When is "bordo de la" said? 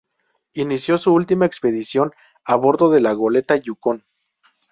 2.55-3.13